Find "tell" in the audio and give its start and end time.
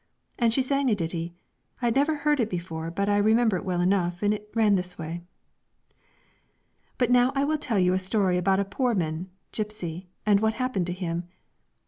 7.59-7.77